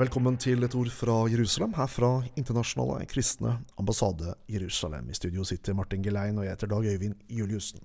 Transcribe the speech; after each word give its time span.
velkommen 0.00 0.38
til 0.40 0.64
et 0.64 0.74
ord 0.78 0.88
fra 0.96 1.14
Jerusalem, 1.28 1.74
her 1.76 1.88
fra 1.90 2.08
Internasjonale 2.38 3.04
kristne 3.10 3.58
ambassade 3.76 4.32
Jerusalem. 4.48 5.10
I 5.10 5.16
studio 5.18 5.44
sitter 5.44 5.76
Martin 5.76 6.00
Gelein, 6.00 6.38
og 6.38 6.46
jeg 6.46 6.54
heter 6.54 6.70
Dag 6.70 6.86
Øyvind 6.88 7.18
Juliussen. 7.28 7.82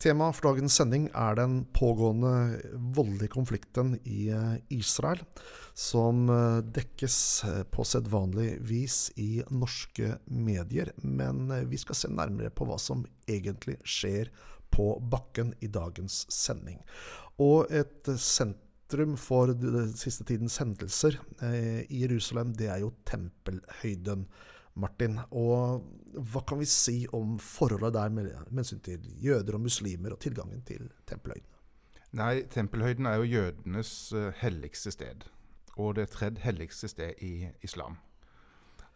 Temaet 0.00 0.38
for 0.38 0.48
dagens 0.48 0.78
sending 0.78 1.10
er 1.12 1.36
den 1.36 1.58
pågående 1.76 2.32
voldelige 2.96 3.34
konflikten 3.34 3.98
i 4.08 4.30
eh, 4.32 4.56
Israel, 4.72 5.20
som 5.76 6.24
eh, 6.32 6.62
dekkes 6.78 7.18
eh, 7.50 7.62
på 7.68 7.84
sedvanlig 7.84 8.54
vis 8.64 8.98
i 9.20 9.42
norske 9.50 10.14
medier. 10.32 10.94
Men 11.04 11.52
vi 11.68 11.80
skal 11.80 12.00
se 12.00 12.12
nærmere 12.12 12.52
på 12.52 12.68
hva 12.68 12.80
som 12.80 13.04
egentlig 13.28 13.76
skjer 13.84 14.32
på 14.72 14.94
bakken 15.12 15.52
i 15.60 15.68
dagens 15.68 16.24
sending. 16.32 16.80
Og 17.44 17.68
et 17.68 18.08
sentrum 18.86 19.16
for 19.18 19.50
den 19.54 19.94
siste 19.98 20.24
tidens 20.24 20.58
hendelser 20.58 21.18
i 21.90 22.02
Jerusalem, 22.04 22.54
det 22.54 22.68
er 22.70 22.78
jo 22.84 22.92
tempelhøyden. 23.04 24.26
Martin. 24.76 25.18
Og 25.32 25.84
hva 26.12 26.42
kan 26.46 26.60
vi 26.60 26.68
si 26.68 27.06
om 27.16 27.38
forholdet 27.40 27.94
der 27.94 28.12
med, 28.12 28.32
hensyn 28.52 28.80
til 28.84 29.04
jøder 29.22 29.56
og 29.56 29.64
muslimer 29.64 30.12
og 30.12 30.20
tilgangen 30.20 30.62
til 30.68 30.90
tempelhøyden? 31.08 31.48
Nei, 32.16 32.42
tempelhøyden 32.52 33.06
er 33.06 33.16
jo 33.20 33.30
jødenes 33.30 34.12
uh, 34.12 34.30
helligste 34.40 34.92
sted. 34.92 35.26
Og 35.76 35.96
det 35.96 36.08
tredje 36.12 36.44
helligste 36.44 36.88
sted 36.88 37.16
i 37.24 37.48
islam. 37.64 37.96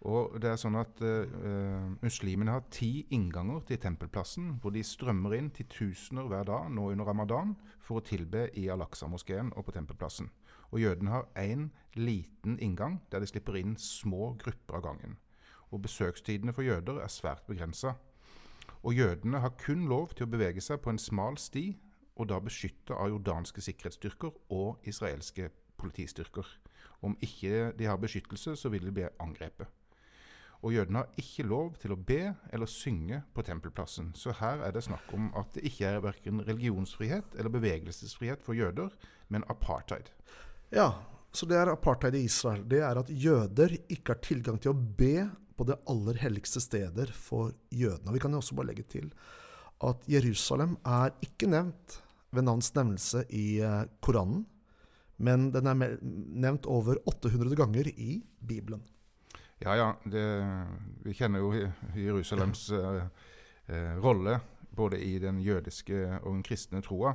Og 0.09 0.38
det 0.40 0.48
er 0.48 0.56
sånn 0.56 0.78
at 0.80 1.02
uh, 1.04 1.90
Muslimene 2.00 2.54
har 2.54 2.68
ti 2.72 3.04
innganger 3.12 3.66
til 3.68 3.80
tempelplassen, 3.82 4.54
hvor 4.62 4.73
de 4.73 4.84
strømmer 4.86 5.36
inn 5.36 5.50
til 5.52 5.68
tusener 5.68 6.28
hver 6.30 6.46
dag 6.48 6.70
nå 6.73 6.86
under 6.95 7.10
ramadan 7.10 7.52
for 7.84 8.00
å 8.00 8.04
tilbe 8.06 8.46
i 8.56 8.70
Al-Aqsa-moskeen 8.73 9.52
og 9.52 9.66
på 9.68 9.76
tempelplassen. 9.76 10.30
Og 10.73 10.80
jødene 10.80 11.12
har 11.12 11.29
én 11.37 11.68
liten 11.98 12.57
inngang 12.65 13.02
der 13.12 13.20
de 13.20 13.29
slipper 13.29 13.60
inn 13.60 13.76
små 13.76 14.38
grupper 14.40 14.80
av 14.80 14.88
gangen 14.88 15.20
og 15.70 15.82
besøkstidene 15.82 16.52
for 16.52 16.66
jøder 16.66 17.01
er 17.02 17.12
svært 17.12 17.46
begrensa. 17.46 17.95
Og 18.82 18.95
jødene 18.95 19.40
har 19.40 19.57
kun 19.60 19.87
lov 19.88 20.14
til 20.16 20.26
å 20.26 20.30
bevege 20.30 20.62
seg 20.64 20.80
på 20.82 20.92
en 20.92 20.98
smal 20.98 21.38
sti, 21.38 21.74
og 22.16 22.29
da 22.29 22.40
beskytta 22.42 22.96
av 22.96 23.12
jordanske 23.12 23.62
sikkerhetsstyrker 23.64 24.32
og 24.57 24.88
israelske 24.88 25.51
politistyrker. 25.80 26.46
Om 27.02 27.16
ikke 27.24 27.70
de 27.79 27.87
har 27.88 28.01
beskyttelse, 28.01 28.57
så 28.57 28.68
vil 28.68 28.85
de 28.85 28.92
bli 28.92 29.07
angrepet. 29.20 29.68
Og 30.61 30.75
jødene 30.75 31.03
har 31.03 31.21
ikke 31.21 31.47
lov 31.49 31.77
til 31.80 31.95
å 31.95 31.97
be 31.97 32.35
eller 32.53 32.69
synge 32.69 33.23
på 33.33 33.45
tempelplassen. 33.47 34.11
Så 34.19 34.35
her 34.43 34.61
er 34.66 34.75
det 34.77 34.85
snakk 34.85 35.13
om 35.16 35.30
at 35.39 35.55
det 35.57 35.65
ikke 35.71 35.89
er 35.89 36.03
verken 36.05 36.43
religionsfrihet 36.45 37.39
eller 37.39 37.55
bevegelsesfrihet 37.55 38.45
for 38.45 38.59
jøder, 38.59 38.93
men 39.33 39.47
apartheid. 39.49 40.11
Ja, 40.75 40.93
så 41.33 41.49
det 41.49 41.57
er 41.57 41.73
apartheid 41.73 42.19
i 42.19 42.27
Israel. 42.29 42.66
Det 42.69 42.83
er 42.85 43.01
at 43.01 43.09
jøder 43.09 43.77
ikke 43.88 44.15
har 44.15 44.23
tilgang 44.25 44.61
til 44.61 44.75
å 44.75 44.79
be 45.01 45.31
på 45.57 45.66
det 45.69 45.81
aller 45.93 46.21
helligste 46.21 46.61
steder 46.63 47.13
for 47.15 47.55
jødene. 47.73 48.13
Vi 48.13 48.21
kan 48.23 48.33
jo 48.33 48.41
også 48.43 48.57
bare 48.59 48.73
legge 48.73 48.87
til 48.91 49.11
at 49.85 50.07
Jerusalem 50.11 50.77
er 50.85 51.15
ikke 51.25 51.49
nevnt 51.49 52.01
ved 52.37 52.47
navns 52.47 52.71
nevnelse 52.77 53.25
i 53.35 53.61
eh, 53.65 53.85
Koranen, 54.05 54.45
men 55.21 55.51
den 55.53 55.69
er 55.69 55.99
nevnt 56.01 56.69
over 56.71 57.01
800 57.09 57.57
ganger 57.59 57.91
i 57.93 58.21
Bibelen. 58.41 58.85
Ja, 59.61 59.77
ja. 59.77 59.89
Det, 60.05 60.25
vi 61.05 61.15
kjenner 61.16 61.45
jo 61.45 61.53
Jerusalems 61.99 62.69
eh, 62.77 63.03
eh, 63.69 63.97
rolle 64.00 64.39
både 64.77 65.00
i 65.05 65.19
den 65.21 65.41
jødiske 65.44 66.21
og 66.22 66.31
den 66.33 66.44
kristne 66.47 66.83
troa. 66.84 67.15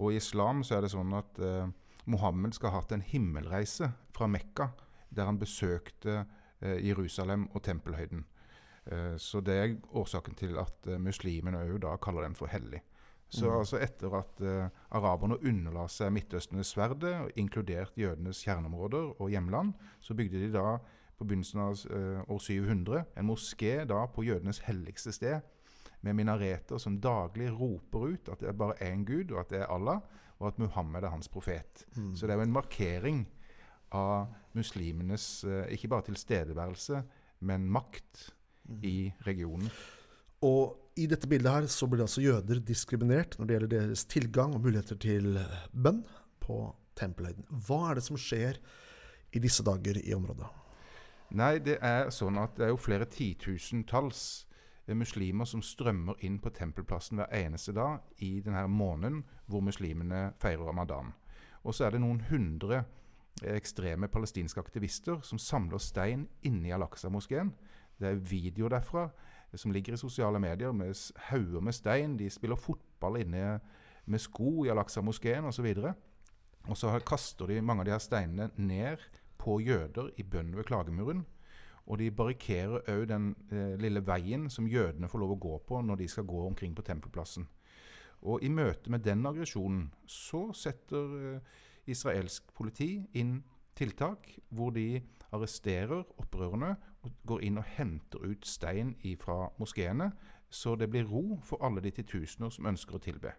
Og 0.00 0.12
i 0.12 0.20
islam 0.20 0.62
så 0.64 0.78
er 0.78 0.86
det 0.86 0.92
sånn 0.92 1.12
at 1.18 1.40
eh, 1.42 1.70
Mohammed 2.10 2.54
skal 2.56 2.72
ha 2.72 2.82
hatt 2.82 2.94
en 2.94 3.04
himmelreise 3.04 3.90
fra 4.14 4.28
Mekka, 4.30 4.70
der 5.10 5.26
han 5.26 5.40
besøkte 5.40 6.22
Eh, 6.60 6.86
Jerusalem 6.86 7.48
og 7.54 7.62
tempelhøyden. 7.62 8.24
Eh, 8.86 9.16
så 9.16 9.40
det 9.40 9.54
er 9.54 9.76
årsaken 9.96 10.34
til 10.36 10.58
at 10.60 10.86
eh, 10.86 11.00
muslimene 11.00 11.62
òg 11.64 11.78
da 11.80 11.94
kaller 11.96 12.26
den 12.26 12.36
for 12.36 12.52
hellig. 12.52 12.82
Så 13.30 13.46
mm. 13.46 13.56
altså 13.56 13.78
etter 13.78 14.14
at 14.18 14.40
araberne 14.90 15.36
underla 15.46 15.84
seg 15.88 16.10
Midtøstenes 16.12 16.72
sverd, 16.74 17.04
inkludert 17.38 17.94
jødenes 17.94 18.42
kjerneområder 18.42 19.22
og 19.22 19.30
hjemland, 19.30 19.70
så 20.02 20.16
bygde 20.18 20.40
de 20.42 20.48
da 20.50 20.80
på 21.20 21.26
begynnelsen 21.28 21.60
av 21.60 21.76
uh, 21.92 22.22
år 22.32 22.40
700 22.40 23.02
en 23.20 23.28
moské 23.28 23.74
da 23.88 24.06
på 24.08 24.24
jødenes 24.24 24.62
helligste 24.64 25.12
sted, 25.12 25.44
med 26.00 26.16
minareter 26.16 26.80
som 26.80 26.96
daglig 26.96 27.50
roper 27.52 28.14
ut 28.14 28.30
at 28.32 28.40
det 28.40 28.48
er 28.48 28.56
bare 28.56 28.78
én 28.86 29.04
gud, 29.04 29.34
og 29.34 29.42
at 29.42 29.52
det 29.52 29.60
er 29.60 29.72
Allah, 29.72 30.00
og 30.40 30.48
at 30.48 30.60
Muhammed 30.62 31.04
er 31.04 31.12
hans 31.12 31.28
profet. 31.28 31.84
Mm. 31.92 32.14
Så 32.16 32.24
det 32.24 32.32
er 32.32 32.40
jo 32.40 32.46
en 32.48 32.56
markering 32.56 33.18
av 33.92 34.30
muslimenes 34.56 35.44
eh, 35.44 35.74
ikke 35.76 35.90
bare 35.92 36.06
tilstedeværelse, 36.08 37.02
men 37.44 37.68
makt 37.68 38.30
mm. 38.64 38.78
i 38.80 38.96
regionen. 39.26 39.68
Og 40.46 40.78
i 40.96 41.04
dette 41.10 41.28
bildet 41.28 41.52
her 41.52 41.68
så 41.68 41.88
blir 41.90 42.06
altså 42.06 42.24
jøder 42.24 42.62
diskriminert 42.64 43.36
når 43.36 43.46
det 43.46 43.56
gjelder 43.56 43.74
deres 43.74 44.06
tilgang 44.08 44.56
og 44.56 44.64
muligheter 44.64 44.96
til 45.00 45.36
bønn 45.76 46.00
på 46.40 46.62
tempelhøyden. 46.96 47.44
Hva 47.68 47.90
er 47.90 48.00
det 48.00 48.06
som 48.08 48.18
skjer 48.20 48.56
i 49.36 49.42
disse 49.42 49.64
dager 49.66 50.00
i 50.00 50.16
området? 50.16 50.48
Nei, 51.30 51.60
det 51.62 51.76
er 51.78 52.08
sånn 52.10 52.38
at 52.42 52.56
det 52.58 52.66
er 52.66 52.72
jo 52.72 52.80
flere 52.80 53.06
titusentalls 53.06 54.46
muslimer 54.98 55.46
som 55.46 55.62
strømmer 55.62 56.18
inn 56.26 56.40
på 56.42 56.50
tempelplassen 56.50 57.20
hver 57.20 57.30
eneste 57.36 57.70
dag 57.76 58.00
i 58.26 58.40
denne 58.42 58.64
måneden 58.66 59.20
hvor 59.46 59.62
muslimene 59.62 60.32
feirer 60.42 60.66
ramadan. 60.66 61.12
Og 61.62 61.76
så 61.76 61.86
er 61.86 61.94
det 61.94 62.00
noen 62.02 62.24
hundre 62.30 62.82
ekstreme 63.46 64.08
palestinske 64.10 64.60
aktivister 64.60 65.20
som 65.22 65.38
samler 65.38 65.78
stein 65.78 66.26
inni 66.42 66.72
Al-Aqsa-moskeen. 66.74 67.52
Det 68.00 68.08
er 68.08 68.24
videoer 68.26 68.74
derfra 68.74 69.06
som 69.54 69.70
ligger 69.74 69.94
i 69.94 70.02
sosiale 70.02 70.40
medier 70.42 70.74
med 70.74 70.98
hauger 71.30 71.62
med 71.62 71.76
stein. 71.78 72.18
De 72.18 72.30
spiller 72.30 72.58
fotball 72.58 73.20
inne 73.22 73.60
med 74.10 74.22
sko 74.22 74.64
i 74.64 74.74
Al-Aqsa-moskeen 74.74 75.46
osv. 75.46 75.70
Og 76.66 76.76
så 76.76 76.92
kaster 77.06 77.46
de 77.46 77.62
mange 77.62 77.84
av 77.84 77.88
de 77.88 77.94
her 77.94 78.02
steinene 78.02 78.50
ned 78.56 78.98
på 79.40 79.60
jøder 79.64 80.10
i 80.20 80.24
bønn 80.24 80.52
ved 80.56 80.68
klagemuren. 80.68 81.24
Og 81.90 81.98
de 81.98 82.10
barrikerer 82.14 82.84
òg 82.92 83.06
den 83.10 83.32
eh, 83.50 83.74
lille 83.80 84.02
veien 84.06 84.50
som 84.52 84.68
jødene 84.68 85.08
får 85.10 85.22
lov 85.22 85.34
å 85.34 85.40
gå 85.42 85.56
på 85.66 85.80
når 85.82 86.02
de 86.02 86.08
skal 86.12 86.28
gå 86.28 86.44
omkring 86.46 86.76
på 86.76 86.84
tempelplassen. 86.86 87.48
Og 88.22 88.44
i 88.44 88.50
møte 88.52 88.92
med 88.92 89.02
den 89.06 89.24
aggresjonen 89.26 89.88
så 90.06 90.50
setter 90.54 91.16
eh, 91.18 91.56
israelsk 91.90 92.52
politi 92.54 92.92
inn 93.16 93.40
tiltak 93.74 94.28
hvor 94.52 94.74
de 94.76 95.00
arresterer 95.32 96.04
opprørerne 96.20 96.74
og 97.06 97.12
går 97.26 97.46
inn 97.46 97.58
og 97.58 97.68
henter 97.78 98.22
ut 98.26 98.46
stein 98.46 98.94
fra 99.18 99.48
moskeene, 99.58 100.10
så 100.50 100.74
det 100.76 100.90
blir 100.90 101.06
ro 101.08 101.38
for 101.46 101.62
alle 101.64 101.80
de 101.80 101.92
titusener 101.94 102.50
som 102.50 102.66
ønsker 102.66 102.98
å 102.98 103.02
tilbe. 103.02 103.32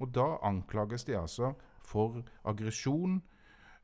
Og 0.00 0.12
Da 0.14 0.38
anklages 0.42 1.04
de 1.04 1.16
altså 1.16 1.54
for 1.84 2.22
aggresjon, 2.44 3.22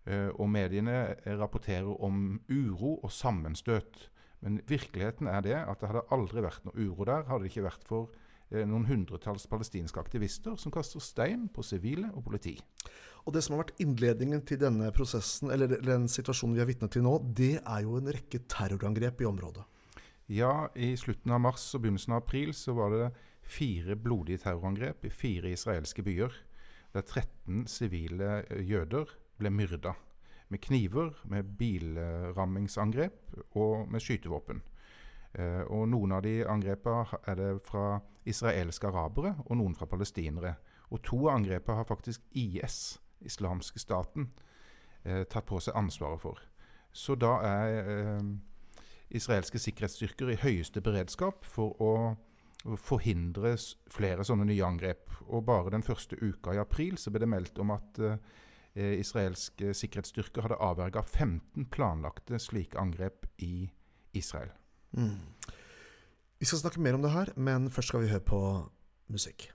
og 0.07 0.47
mediene 0.47 1.17
rapporterer 1.41 1.89
om 2.05 2.37
uro 2.47 2.93
og 3.03 3.11
sammenstøt. 3.11 4.05
Men 4.45 4.61
virkeligheten 4.69 5.27
er 5.27 5.41
det 5.43 5.57
at 5.59 5.81
det 5.81 5.91
hadde 5.91 6.05
aldri 6.15 6.45
vært 6.45 6.63
noe 6.69 6.79
uro 6.79 7.09
der, 7.09 7.25
hadde 7.27 7.43
det 7.43 7.51
ikke 7.51 7.65
vært 7.67 7.89
for 7.89 8.13
Eh, 8.55 8.63
noen 8.63 8.87
hundretalls 8.87 9.49
palestinske 9.51 9.99
aktivister 9.99 10.55
som 10.61 10.71
kaster 10.75 11.03
stein 11.03 11.49
på 11.51 11.65
sivile 11.67 12.13
og 12.15 12.23
politi. 12.29 12.55
Og 13.27 13.35
Det 13.35 13.43
som 13.43 13.57
har 13.57 13.65
vært 13.65 13.81
innledningen 13.83 14.45
til 14.47 14.61
denne 14.61 14.93
prosessen, 14.95 15.51
eller 15.51 15.67
den 15.83 16.07
situasjonen 16.07 16.55
vi 16.55 16.63
er 16.63 16.69
vitne 16.69 16.89
til 16.89 17.03
nå, 17.03 17.19
det 17.35 17.59
er 17.59 17.81
jo 17.83 17.97
en 17.99 18.07
rekke 18.07 18.39
terrorangrep 18.47 19.21
i 19.21 19.27
området. 19.27 19.65
Ja, 20.29 20.69
i 20.77 20.95
slutten 20.95 21.33
av 21.33 21.41
mars 21.41 21.75
og 21.75 21.83
begynnelsen 21.83 22.15
av 22.15 22.23
april 22.23 22.55
så 22.55 22.75
var 22.75 22.95
det 22.95 23.11
fire 23.43 23.97
blodige 23.97 24.45
terrorangrep 24.45 25.05
i 25.07 25.11
fire 25.11 25.51
israelske 25.51 26.07
byer. 26.07 26.31
Der 26.95 27.03
13 27.03 27.67
sivile 27.67 28.45
eh, 28.47 28.63
jøder 28.63 29.11
ble 29.39 29.51
myrda. 29.51 29.97
Med 30.49 30.63
kniver, 30.63 31.11
med 31.25 31.57
bilrammingsangrep 31.59 33.35
og 33.59 33.89
med 33.91 34.01
skytevåpen. 34.01 34.63
Eh, 35.35 35.63
og 35.67 35.89
Noen 35.91 36.13
av 36.13 36.23
de 36.23 36.39
angrepene 36.47 37.19
er 37.27 37.39
det 37.41 37.51
fra 37.67 37.99
israelske 38.27 38.87
arabere, 38.87 39.35
og 39.47 39.57
noen 39.59 39.75
fra 39.75 39.89
palestinere. 39.91 40.55
Og 40.91 41.03
To 41.03 41.27
av 41.27 41.41
angrepene 41.41 41.81
har 41.81 41.89
faktisk 41.89 42.23
IS, 42.33 42.99
islamske 43.21 43.83
staten, 43.83 44.31
eh, 45.05 45.25
tatt 45.25 45.47
på 45.47 45.61
seg 45.61 45.75
ansvaret 45.75 46.21
for. 46.21 46.39
Så 46.93 47.15
da 47.15 47.37
er 47.43 47.91
eh, 47.91 48.23
israelske 49.11 49.59
sikkerhetsstyrker 49.59 50.31
i 50.31 50.41
høyeste 50.41 50.81
beredskap 50.81 51.45
for 51.45 51.77
å 51.83 52.17
forhindre 52.81 53.55
flere 53.93 54.25
sånne 54.27 54.47
nye 54.49 54.65
angrep. 54.65 55.11
Og 55.29 55.45
bare 55.47 55.71
den 55.71 55.85
første 55.87 56.17
uka 56.17 56.55
i 56.55 56.61
april 56.63 56.97
så 56.99 57.11
ble 57.11 57.23
det 57.23 57.31
meldt 57.31 57.59
om 57.63 57.71
at 57.75 58.01
eh, 58.03 58.19
israelske 58.77 59.73
sikkerhetsstyrker 59.75 60.45
hadde 60.45 60.61
avverga 60.61 61.03
15 61.03 61.69
planlagte 61.73 62.39
slike 62.43 62.79
angrep 62.79 63.27
i 63.39 63.69
Israel. 64.17 64.53
Mm. 64.97 65.19
Vi 66.39 66.49
skal 66.49 66.61
snakke 66.61 66.81
mer 66.85 66.99
om 66.99 67.05
det 67.05 67.15
her, 67.15 67.33
men 67.37 67.71
først 67.73 67.89
skal 67.89 68.05
vi 68.05 68.13
høre 68.13 68.25
på 68.25 68.41
musikk. 69.13 69.49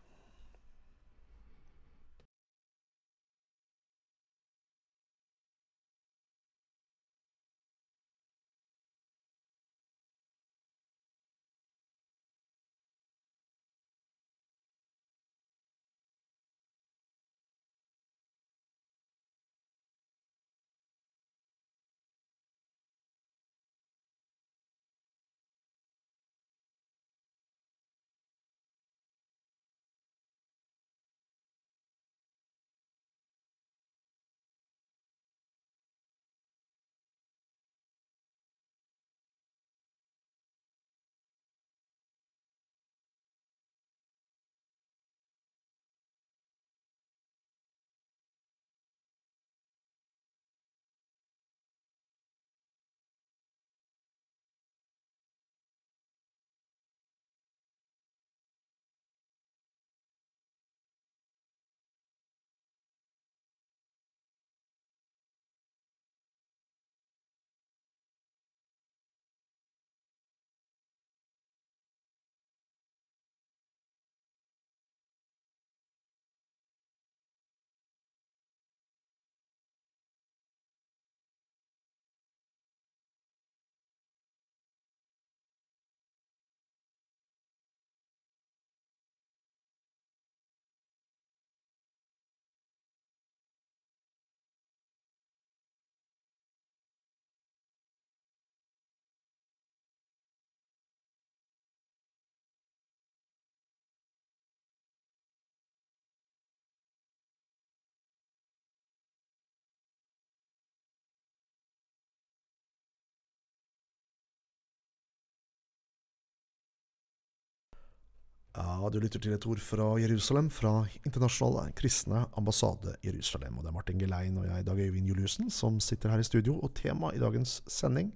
Ja, 118.51 118.89
Du 118.91 118.99
lytter 118.99 119.21
til 119.23 119.31
et 119.31 119.45
ord 119.47 119.61
fra 119.63 119.85
Jerusalem, 120.01 120.49
fra 120.51 120.83
Internasjonale 121.07 121.71
kristne 121.71 122.25
ambassade 122.35 122.97
Jerusalem. 123.05 123.57
Og 123.57 123.63
Det 123.63 123.69
er 123.69 123.73
Martin 123.73 123.99
Gelein 123.99 124.37
og 124.37 124.45
jeg, 124.45 124.65
Dag 124.65 124.79
Øyvind 124.79 125.07
Juliussen, 125.07 125.49
som 125.49 125.79
sitter 125.79 126.09
her 126.09 126.19
i 126.19 126.23
studio. 126.23 126.59
Og 126.59 126.73
temaet 126.75 127.15
i 127.15 127.19
dagens 127.19 127.61
sending 127.67 128.11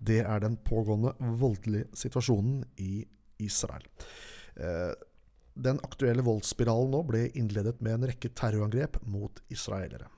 det 0.00 0.20
er 0.26 0.40
den 0.40 0.56
pågående 0.56 1.14
voldelige 1.38 1.86
situasjonen 1.94 2.64
i 2.78 3.06
Israel. 3.38 3.86
Eh, 4.56 4.94
den 5.54 5.78
aktuelle 5.82 6.22
voldsspiralen 6.22 6.90
nå 6.90 7.02
ble 7.06 7.28
innledet 7.34 7.80
med 7.80 7.94
en 7.94 8.10
rekke 8.10 8.30
terrorangrep 8.34 8.98
mot 9.06 9.40
israelere. 9.48 10.10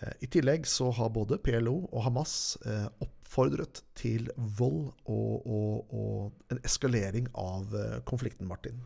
Eh, 0.00 0.12
I 0.24 0.26
tillegg 0.26 0.66
så 0.66 0.90
har 0.90 1.12
både 1.12 1.38
PLO 1.38 1.86
og 1.92 2.02
Hamas 2.04 2.56
eh, 2.64 2.88
oppfordret 3.36 3.82
til 3.92 4.30
vold 4.56 4.94
og, 5.12 5.46
og, 5.46 5.90
og 5.92 6.52
en 6.54 6.60
eskalering 6.64 7.26
av 7.36 7.74
eh, 7.76 7.98
konflikten, 8.08 8.48
Martin. 8.48 8.80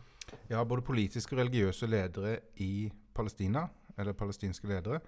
Ja, 0.51 0.65
både 0.67 0.83
politiske 0.83 1.37
og 1.37 1.39
religiøse 1.39 1.87
ledere 1.87 2.33
i 2.59 2.91
Palestina, 3.15 3.69
eller 3.95 4.17
palestinske 4.17 4.67
ledere, 4.67 4.99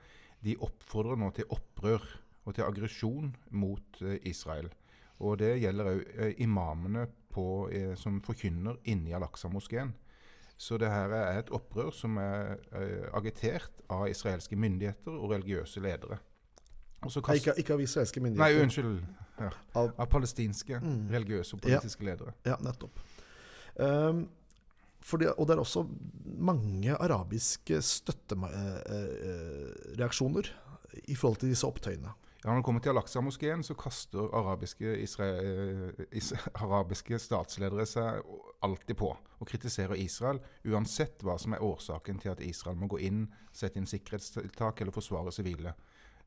de 0.44 0.56
oppfordrer 0.64 1.20
nå 1.20 1.34
til 1.36 1.52
opprør 1.52 2.08
og 2.46 2.56
til 2.56 2.64
aggresjon 2.64 3.36
mot 3.52 4.00
Israel. 4.24 4.72
Og 5.20 5.38
det 5.44 5.58
gjelder 5.60 5.92
òg 5.92 6.40
imamene 6.44 7.06
på, 7.32 7.68
som 8.00 8.22
forkynner 8.24 8.80
inni 8.92 9.12
Al-Aqsa-moskeen. 9.16 9.92
Så 10.56 10.80
det 10.80 10.92
her 10.92 11.12
er 11.16 11.40
et 11.42 11.52
opprør 11.56 11.92
som 11.96 12.16
er 12.20 12.60
agitert 13.16 13.84
av 13.92 14.08
israelske 14.12 14.60
myndigheter 14.60 15.16
og 15.16 15.32
religiøse 15.36 15.84
ledere. 15.84 16.20
Kast... 17.04 17.20
Ikke, 17.36 17.52
ikke, 17.60 17.76
av 17.76 17.82
israelske 17.84 18.24
myndigheter? 18.24 18.56
Nei, 18.56 18.64
unnskyld. 18.64 19.04
Ja. 19.40 19.50
Av... 19.80 19.92
av, 19.98 20.06
palestinske 20.12 20.80
mm. 20.80 21.10
religiøse 21.12 21.56
og 21.58 21.62
politiske 21.66 22.04
ja. 22.04 22.08
ledere. 22.12 22.32
Ja, 22.48 22.56
nettopp. 22.64 23.00
Um, 23.76 24.30
det, 25.20 25.28
og 25.34 25.48
det 25.48 25.54
er 25.56 25.60
også 25.60 25.88
mange 26.24 26.96
arabiske 26.96 27.82
støttereaksjoner 27.84 30.46
uh, 30.48 30.54
uh, 30.54 30.60
i 31.10 31.16
forhold 31.16 31.38
til 31.42 31.50
disse 31.52 31.68
opptøyene. 31.68 32.10
Ja, 32.44 32.50
Når 32.50 32.56
det 32.56 32.66
kommer 32.66 32.82
til 32.84 32.92
Al-Aqsa-moskeen, 32.92 33.64
så 33.64 33.74
kaster 33.74 34.36
arabiske, 34.36 34.86
arabiske, 36.66 37.20
statsledere 37.20 37.86
seg 37.88 38.22
alltid 38.64 38.96
på 39.00 39.16
og 39.16 39.48
kritiserer 39.48 39.96
Israel, 40.00 40.40
uansett 40.68 41.24
hva 41.24 41.38
som 41.40 41.54
er 41.56 41.64
årsaken 41.64 42.20
til 42.20 42.30
at 42.34 42.44
Israel 42.44 42.78
må 42.80 42.88
gå 42.92 42.98
inn, 43.08 43.34
sette 43.56 43.80
inn 43.80 43.88
sikkerhetstiltak 43.88 44.82
eller 44.82 44.96
forsvare 44.96 45.32
sivile. 45.32 45.74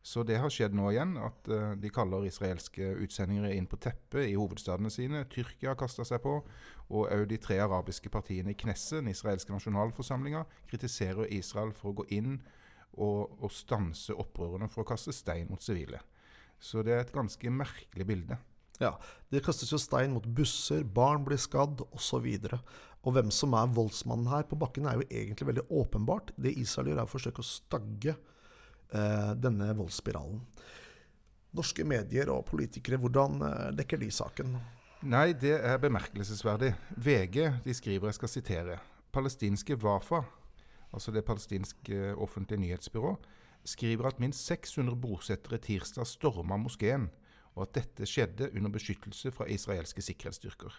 Så 0.07 0.23
det 0.23 0.37
har 0.39 0.53
skjedd 0.53 0.75
nå 0.77 0.91
igjen, 0.93 1.17
at 1.19 1.49
uh, 1.51 1.73
de 1.79 1.91
kaller 1.91 2.29
israelske 2.29 2.93
utsendinger 3.03 3.51
inn 3.51 3.67
på 3.67 3.79
teppet 3.83 4.29
i 4.29 4.37
hovedstadene 4.39 4.91
sine. 4.93 5.25
Tyrkia 5.33 5.73
har 5.73 5.79
kasta 5.81 6.07
seg 6.07 6.23
på, 6.23 6.37
og 6.87 7.09
òg 7.11 7.25
de 7.31 7.39
tre 7.43 7.59
arabiske 7.65 8.13
partiene 8.15 8.55
i 8.55 8.59
Knesset, 8.59 9.01
den 9.01 9.11
israelske 9.11 9.51
nasjonalforsamlinga, 9.55 10.45
kritiserer 10.71 11.33
Israel 11.35 11.75
for 11.75 11.91
å 11.91 11.99
gå 12.03 12.07
inn 12.15 12.37
og, 12.97 13.35
og 13.43 13.51
stanse 13.53 14.15
opprørerne 14.15 14.71
for 14.73 14.85
å 14.85 14.89
kaste 14.89 15.15
stein 15.15 15.51
mot 15.51 15.63
sivile. 15.63 15.99
Så 16.63 16.85
det 16.87 16.95
er 16.95 17.03
et 17.03 17.15
ganske 17.15 17.51
merkelig 17.53 18.07
bilde. 18.09 18.39
Ja, 18.81 18.95
Det 19.33 19.43
kastes 19.45 19.73
jo 19.73 19.81
stein 19.81 20.13
mot 20.13 20.27
busser, 20.37 20.85
barn 20.85 21.25
blir 21.25 21.41
skadd 21.41 21.83
osv. 21.97 22.27
Og, 22.29 22.57
og 23.03 23.17
hvem 23.17 23.33
som 23.35 23.57
er 23.57 23.73
voldsmannen 23.73 24.31
her 24.31 24.47
på 24.49 24.59
bakken, 24.61 24.87
er 24.87 25.01
jo 25.01 25.09
egentlig 25.11 25.51
veldig 25.51 25.67
åpenbart. 25.71 26.33
Det 26.37 26.55
Israel 26.61 26.93
gjør, 26.93 27.03
er 27.03 27.09
å 27.09 27.15
forsøke 27.15 27.43
å 27.43 27.49
stagge 27.49 28.15
eh, 28.15 28.35
denne 28.93 29.73
voldsspiralen. 29.77 30.41
Norske 31.57 31.85
medier 31.89 32.31
og 32.33 32.45
politikere, 32.51 33.01
hvordan 33.01 33.41
eh, 33.43 33.69
dekker 33.79 34.01
de 34.01 34.11
saken? 34.13 34.57
Nei, 35.07 35.31
det 35.37 35.55
er 35.59 35.81
bemerkelsesverdig. 35.81 36.73
VG 36.97 37.39
de 37.65 37.75
skriver, 37.77 38.11
jeg 38.11 38.19
skal 38.19 38.33
sitere, 38.33 38.79
palestinske 39.13 39.77
Wafa 39.81 40.23
altså 40.97 41.13
det 41.13 41.25
palestinske 41.25 42.15
offentlige 42.17 42.61
nyhetsbyrå, 42.61 43.17
skriver 43.65 44.07
at 44.09 44.21
minst 44.21 44.47
600 44.47 44.97
bosettere 45.01 45.59
tirsdag 45.59 46.07
storma 46.07 46.57
moskeen, 46.57 47.11
og 47.57 47.67
at 47.67 47.75
dette 47.81 48.07
skjedde 48.09 48.51
under 48.57 48.71
beskyttelse 48.71 49.33
fra 49.33 49.49
israelske 49.51 50.03
sikkerhetsstyrker. 50.03 50.73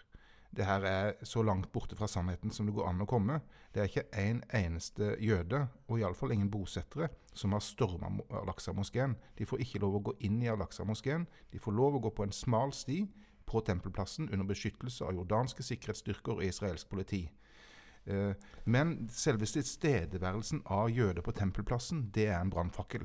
Det 0.50 0.64
her 0.64 0.84
er 0.88 1.12
så 1.22 1.42
langt 1.44 1.70
borte 1.72 1.96
fra 1.96 2.08
sannheten 2.08 2.50
som 2.50 2.66
det 2.66 2.74
går 2.74 2.88
an 2.88 3.04
å 3.04 3.08
komme. 3.08 3.40
Det 3.74 3.82
er 3.82 3.90
ikke 3.90 4.06
en 4.16 4.40
eneste 4.56 5.12
jøde, 5.20 5.66
og 5.88 6.00
iallfall 6.00 6.32
ingen 6.32 6.50
bosettere, 6.50 7.10
som 7.36 7.52
har 7.52 7.62
storma 7.62 8.10
Al-Aqsa-moskeen. 8.40 9.16
De 9.36 9.46
får 9.46 9.62
ikke 9.62 9.82
lov 9.84 9.98
å 9.98 10.04
gå 10.08 10.14
inn 10.26 10.40
i 10.42 10.48
Al-Aqsa-moskeen. 10.50 11.26
De 11.52 11.60
får 11.60 11.76
lov 11.76 11.98
å 11.98 12.02
gå 12.06 12.14
på 12.16 12.24
en 12.24 12.34
smal 12.34 12.72
sti 12.72 13.02
på 13.48 13.60
tempelplassen 13.64 14.28
under 14.32 14.48
beskyttelse 14.48 15.04
av 15.04 15.16
jordanske 15.16 15.64
sikkerhetsstyrker 15.64 16.40
og 16.40 16.48
israelsk 16.48 16.88
politi. 16.90 17.22
Eh, 18.08 18.32
men 18.64 18.96
selve 19.12 19.46
tilstedeværelsen 19.48 20.64
av 20.64 20.88
jøder 20.90 21.24
på 21.24 21.36
tempelplassen, 21.36 22.08
det 22.14 22.28
er 22.32 22.40
en 22.40 22.52
brannfakkel. 22.52 23.04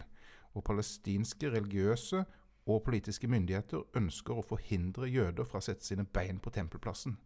Og 0.53 0.63
palestinske 0.63 1.51
religiøse 1.51 2.23
og 2.65 2.83
politiske 2.87 3.27
myndigheter 3.27 3.83
ønsker 3.99 4.39
å 4.39 4.47
forhindre 4.47 5.09
jøder 5.11 5.47
fra 5.47 5.59
å 5.59 5.65
sette 5.65 5.85
sine 5.85 6.05
bein 6.05 6.39
på 6.39 6.53
tempelplassen. 6.55 7.17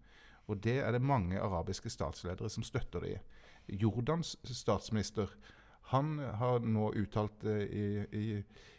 Og 0.48 0.60
det 0.63 0.80
er 0.80 0.94
det 0.96 1.04
mange 1.04 1.39
arabiske 1.39 1.92
statsledere 1.92 2.50
som 2.50 2.63
støtter 2.63 3.04
det. 3.04 3.18
i. 3.68 3.77
Jordans 3.84 4.38
statsminister 4.44 5.34
han 5.92 6.18
har 6.20 6.63
nå 6.63 6.92
uttalt 7.00 7.44
eh, 7.48 7.63
i, 7.63 7.86
i, 8.12 8.25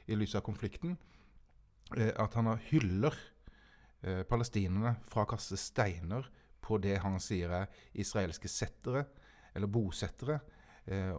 i 0.07 0.17
lys 0.17 0.35
av 0.37 0.45
konflikten 0.45 0.97
eh, 1.97 2.13
at 2.17 2.37
han 2.37 2.51
hyller 2.69 3.17
eh, 4.03 4.25
palestinerne 4.29 4.97
fra 5.09 5.25
å 5.25 5.31
kaste 5.31 5.57
steiner 5.61 6.29
på 6.65 6.77
det 6.85 6.99
han 7.01 7.17
sier 7.21 7.53
er 7.63 7.71
israelske 7.97 8.49
settere, 8.49 9.07
eller 9.57 9.71
bosettere, 9.73 10.43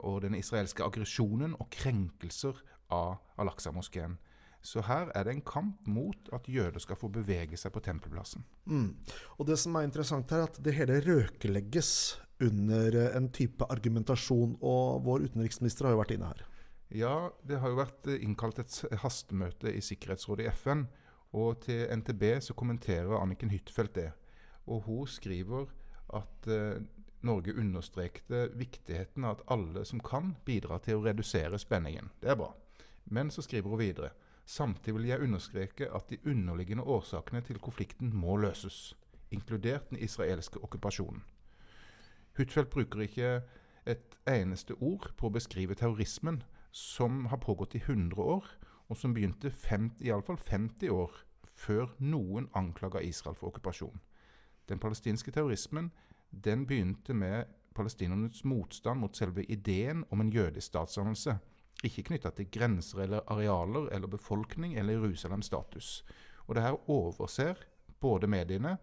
og 0.02 0.24
den 0.24 0.34
israelske 0.34 0.82
aggresjonen 0.82 1.52
og 1.62 1.68
krenkelser 1.74 2.58
av 2.94 3.20
Al-Aqsa-moskeen. 3.42 4.16
Så 4.62 4.84
her 4.84 5.12
er 5.16 5.26
det 5.26 5.34
en 5.38 5.46
kamp 5.46 5.88
mot 5.88 6.32
at 6.36 6.48
jøder 6.52 6.82
skal 6.84 7.00
få 7.00 7.08
bevege 7.14 7.58
seg 7.58 7.72
på 7.72 7.84
tempelplassen. 7.84 8.44
Mm. 8.68 8.98
Og 9.38 9.48
Det 9.48 9.60
som 9.60 9.76
er 9.76 9.88
interessant 9.88 10.32
her, 10.32 10.44
er 10.44 10.52
at 10.52 10.60
det 10.64 10.76
hele 10.76 11.00
røkelegges 11.06 12.20
under 12.44 12.96
eh, 12.96 13.16
en 13.16 13.30
type 13.32 13.66
argumentasjon. 13.72 14.58
Og 14.60 15.04
vår 15.08 15.30
utenriksminister 15.30 15.88
har 15.88 15.96
jo 15.96 16.02
vært 16.04 16.16
inne 16.18 16.32
her. 16.34 16.46
Ja, 16.90 17.16
det 17.46 17.60
har 17.62 17.72
jo 17.72 17.80
vært 17.80 18.08
eh, 18.10 18.22
innkalt 18.26 18.60
et 18.60 18.82
hastemøte 19.04 19.72
i 19.72 19.84
Sikkerhetsrådet 19.86 20.48
i 20.48 20.54
FN. 20.54 20.88
Og 21.38 21.62
til 21.64 21.86
NTB 21.94 22.40
så 22.42 22.56
kommenterer 22.58 23.20
Anniken 23.20 23.52
Huitfeldt 23.54 23.96
det. 23.96 24.10
Og 24.70 24.88
hun 24.88 25.08
skriver 25.10 25.70
at 26.18 26.50
eh, 26.50 26.82
Norge 27.22 27.54
understrekte 27.54 28.48
viktigheten 28.56 29.26
av 29.28 29.38
at 29.38 29.46
alle 29.52 29.84
som 29.86 30.00
kan, 30.00 30.34
bidrar 30.48 30.82
til 30.84 31.00
å 31.00 31.04
redusere 31.04 31.60
spenningen. 31.60 32.12
Det 32.22 32.32
er 32.32 32.40
bra. 32.40 32.54
Men 33.12 33.32
så 33.34 33.44
skriver 33.44 33.70
hun 33.70 33.82
videre. 33.82 34.12
Samtidig 34.50 34.96
vil 34.96 35.06
jeg 35.06 35.22
understreke 35.22 35.88
at 35.94 36.10
de 36.10 36.18
underliggende 36.26 36.84
årsakene 36.84 37.42
til 37.46 37.60
konflikten 37.62 38.10
må 38.18 38.38
løses, 38.42 38.96
inkludert 39.32 39.90
den 39.90 40.00
israelske 40.02 40.64
okkupasjonen. 40.64 41.22
Huitfeldt 42.38 42.70
bruker 42.70 43.04
ikke 43.06 43.42
et 43.86 44.16
eneste 44.28 44.74
ord 44.74 45.12
på 45.18 45.30
å 45.30 45.36
beskrive 45.36 45.78
terrorismen 45.78 46.42
som 46.72 47.28
har 47.30 47.38
pågått 47.44 47.76
i 47.78 47.84
100 47.84 48.18
år, 48.18 48.48
og 48.90 48.98
som 48.98 49.14
begynte 49.14 49.52
fem, 49.54 49.92
i 50.02 50.10
alle 50.10 50.26
fall 50.26 50.42
50 50.42 50.90
år 50.90 51.22
før 51.54 51.94
noen 52.00 52.50
anklaga 52.58 53.04
Israel 53.06 53.38
for 53.38 53.52
okkupasjon. 53.52 54.02
Den 54.70 54.82
palestinske 54.82 55.32
terrorismen 55.32 55.92
den 56.32 56.66
begynte 56.66 57.14
med 57.14 57.54
palestinernes 57.78 58.42
motstand 58.44 59.06
mot 59.06 59.16
selve 59.16 59.46
ideen 59.46 60.08
om 60.10 60.26
en 60.26 60.34
jødisk 60.34 60.72
statsdannelse, 60.72 61.38
ikke 61.86 62.06
knytta 62.10 62.32
til 62.36 62.50
grenser 62.52 63.06
eller 63.06 63.26
arealer 63.32 63.90
eller 63.96 64.12
befolkning 64.12 64.76
eller 64.80 64.98
Jerusalems 64.98 65.48
status. 65.52 66.04
Og 66.48 66.56
det 66.56 66.64
her 66.66 66.80
overser 66.90 67.62
både 68.02 68.28
mediene 68.28 68.78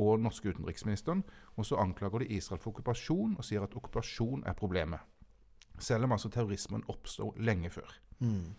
og 0.00 0.20
norske 0.22 0.48
utenriksministeren, 0.48 1.22
og 1.56 1.66
så 1.66 1.76
anklager 1.82 2.22
de 2.22 2.30
Israel 2.36 2.60
for 2.62 2.72
okkupasjon 2.72 3.36
og 3.36 3.44
sier 3.44 3.64
at 3.64 3.74
okkupasjon 3.76 4.46
er 4.48 4.56
problemet. 4.56 5.02
Selv 5.80 6.06
om 6.06 6.14
altså 6.16 6.30
terrorismen 6.32 6.84
oppstår 6.88 7.36
lenge 7.40 7.72
før. 7.72 7.92
Mm. 8.20 8.54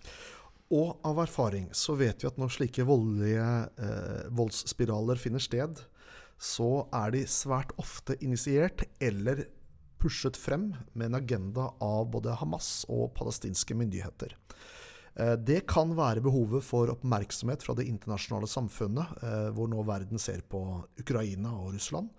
Og 0.71 1.01
av 1.05 1.19
erfaring 1.25 1.67
så 1.75 1.97
vet 1.99 2.21
vi 2.21 2.29
at 2.29 2.37
når 2.39 2.53
slike 2.55 2.85
voldelige 2.87 3.47
eh, 3.81 4.29
voldsspiraler 4.37 5.19
finner 5.19 5.43
sted, 5.43 5.81
så 6.41 6.87
er 6.95 7.13
de 7.13 7.25
svært 7.29 7.73
ofte 7.81 8.15
initiert 8.23 8.85
eller 9.03 9.45
pushet 10.01 10.37
frem 10.39 10.71
med 10.93 11.11
en 11.11 11.19
agenda 11.21 11.69
av 11.83 12.09
både 12.11 12.35
Hamas 12.41 12.81
og 12.89 13.11
palestinske 13.17 13.77
myndigheter. 13.77 14.35
Eh, 15.15 15.35
det 15.35 15.65
kan 15.69 15.91
være 15.97 16.23
behovet 16.23 16.63
for 16.65 16.91
oppmerksomhet 16.93 17.63
fra 17.65 17.75
det 17.77 17.87
internasjonale 17.89 18.49
samfunnet, 18.49 19.17
eh, 19.23 19.49
hvor 19.55 19.69
nå 19.71 19.83
verden 19.87 20.21
ser 20.21 20.41
på 20.47 20.61
Ukraina 20.99 21.53
og 21.59 21.75
Russland. 21.75 22.09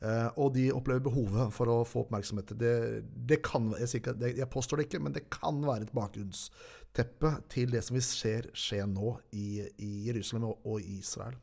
Eh, 0.00 0.28
og 0.36 0.52
de 0.54 0.68
opplever 0.76 1.00
behovet 1.00 1.52
for 1.56 1.72
å 1.72 1.82
få 1.88 2.04
oppmerksomhet. 2.04 2.52
Det, 2.60 3.02
det 3.02 3.40
kan, 3.44 3.70
jeg, 3.80 4.00
ikke, 4.00 4.16
jeg, 4.28 4.48
påstår 4.52 4.78
det 4.78 4.88
ikke, 4.90 5.02
men 5.02 5.16
det 5.16 5.26
kan 5.32 5.62
være 5.64 5.88
et 5.88 5.94
bakgrunnsteppe 5.96 7.32
til 7.52 7.72
det 7.72 7.82
som 7.84 7.96
vi 7.96 8.04
ser 8.04 8.50
skje 8.52 8.82
nå 8.90 9.16
i, 9.32 9.64
i 9.80 9.90
Jerusalem 10.10 10.50
og, 10.50 10.60
og, 10.68 10.84
i 10.84 11.00
Israel. 11.00 11.38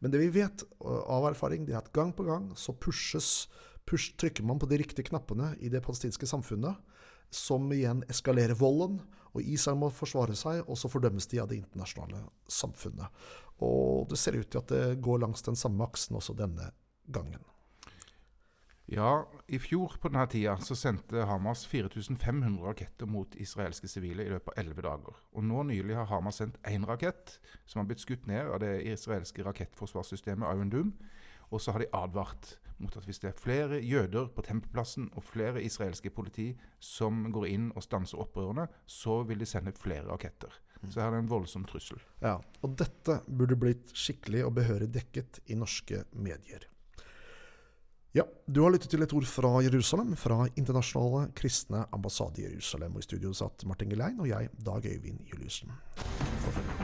Men 0.00 0.14
det 0.14 0.22
vi 0.22 0.30
vet 0.38 0.64
av 0.80 1.26
erfaring, 1.32 1.66
det 1.66 1.74
er 1.74 1.82
at 1.82 1.92
gang 1.92 2.14
på 2.14 2.28
gang 2.30 2.52
så 2.56 2.76
pushes 2.78 3.48
push, 3.86 4.14
trykker 4.20 4.46
man 4.46 4.60
på 4.60 4.68
de 4.70 4.80
riktige 4.80 5.08
knappene 5.08 5.54
i 5.62 5.70
det 5.72 5.82
palestinske 5.84 6.28
samfunnet, 6.28 6.78
som 7.30 7.66
igjen 7.74 8.04
eskalerer 8.10 8.58
volden, 8.58 9.00
og 9.36 9.42
Israel 9.44 9.80
må 9.80 9.90
forsvare 9.92 10.36
seg, 10.38 10.62
og 10.64 10.78
så 10.80 10.88
fordømmes 10.88 11.28
de 11.28 11.42
av 11.42 11.50
det 11.50 11.60
internasjonale 11.60 12.22
samfunnet. 12.48 13.26
Og 13.64 14.06
det 14.10 14.20
ser 14.20 14.38
ut 14.38 14.48
til 14.48 14.62
at 14.62 14.72
det 14.72 15.02
går 15.04 15.20
langs 15.24 15.44
den 15.44 15.58
samme 15.58 15.84
aksen 15.84 16.16
også 16.16 16.36
denne 16.36 16.70
gangen. 17.12 17.44
Ja, 18.86 19.26
i 19.50 19.58
fjor 19.58 19.96
på 19.98 20.12
denne 20.12 20.28
tida 20.30 20.52
så 20.62 20.76
sendte 20.78 21.24
Hamas 21.26 21.64
4500 21.66 22.60
raketter 22.62 23.08
mot 23.10 23.32
israelske 23.34 23.90
sivile 23.90 24.22
i 24.22 24.30
løpet 24.30 24.52
av 24.52 24.60
11 24.62 24.84
dager. 24.86 25.16
Og 25.34 25.42
nå 25.42 25.64
nylig 25.66 25.96
har 25.98 26.06
Hamas 26.06 26.38
sendt 26.38 26.60
én 26.70 26.86
rakett, 26.86 27.40
som 27.66 27.82
har 27.82 27.88
blitt 27.90 28.04
skutt 28.04 28.28
ned 28.30 28.46
av 28.46 28.60
det 28.62 28.76
israelske 28.86 29.42
rakettforsvarssystemet 29.42 30.46
Iron 30.46 30.70
Doom. 30.70 30.94
Og 31.50 31.62
så 31.62 31.74
har 31.74 31.82
de 31.82 31.90
advart 31.94 32.56
mot 32.82 32.96
at 32.98 33.06
hvis 33.08 33.20
det 33.22 33.30
er 33.30 33.40
flere 33.40 33.80
jøder 33.80 34.28
på 34.34 34.44
Tempelplassen 34.44 35.08
og 35.16 35.24
flere 35.24 35.62
israelske 35.64 36.10
politi 36.12 36.50
som 36.82 37.32
går 37.32 37.48
inn 37.48 37.70
og 37.74 37.84
stanser 37.86 38.20
opprørerne, 38.20 38.66
så 38.86 39.22
vil 39.28 39.40
de 39.40 39.48
sende 39.48 39.72
flere 39.76 40.06
raketter. 40.10 40.52
Så 40.84 41.00
her 41.00 41.08
er 41.08 41.16
det 41.16 41.24
en 41.24 41.30
voldsom 41.30 41.64
trussel. 41.66 41.98
Ja, 42.22 42.36
Og 42.62 42.76
dette 42.78 43.20
burde 43.26 43.56
blitt 43.58 43.92
skikkelig 43.96 44.44
og 44.46 44.54
behørig 44.60 44.90
dekket 44.94 45.40
i 45.46 45.54
norske 45.58 46.04
medier. 46.12 46.68
Ja, 48.16 48.24
du 48.46 48.62
har 48.62 48.70
lyttet 48.72 48.90
til 48.92 49.02
et 49.04 49.12
ord 49.12 49.26
fra 49.28 49.60
Jerusalem, 49.60 50.14
fra 50.16 50.46
Internasjonale 50.56 51.32
kristne 51.36 51.84
ambassade 51.92 52.40
i 52.40 52.46
Jerusalem. 52.46 52.94
Og 52.96 53.04
i 53.04 53.08
studio 53.08 53.32
satt 53.36 53.66
Martin 53.68 53.90
Gelein 53.92 54.20
og 54.20 54.30
jeg, 54.30 54.48
Dag 54.56 54.86
Øyvind 54.86 55.20
Juliussen. 55.32 55.72
Forfølg. 55.96 56.76